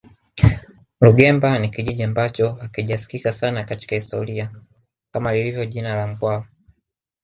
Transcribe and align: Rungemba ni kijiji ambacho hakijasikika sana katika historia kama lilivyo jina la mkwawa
Rungemba 1.01 1.59
ni 1.59 1.69
kijiji 1.69 2.03
ambacho 2.03 2.51
hakijasikika 2.53 3.33
sana 3.33 3.63
katika 3.63 3.95
historia 3.95 4.51
kama 5.13 5.33
lilivyo 5.33 5.65
jina 5.65 5.95
la 5.95 6.07
mkwawa 6.07 6.47